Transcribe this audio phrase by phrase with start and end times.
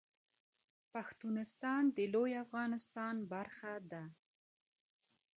[0.93, 4.03] پښتونستان د لوی افغانستان برخه ده